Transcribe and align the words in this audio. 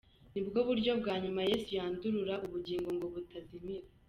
Nibwo 0.33 0.59
buryo 0.67 0.91
bwa 1.01 1.15
nyuma 1.23 1.41
Yesu 1.49 1.69
yandurura 1.79 2.35
ubugingo 2.45 2.89
ngo 2.95 3.05
butazimira. 3.15 3.87